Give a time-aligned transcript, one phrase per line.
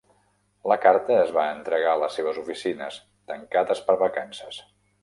[0.71, 2.99] La carta es va entregar a les seves oficines,
[3.35, 4.65] tancades per vacances.